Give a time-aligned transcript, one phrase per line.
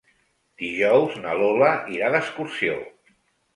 [0.63, 1.69] Dijous na Lola
[1.99, 2.83] irà d'excursió.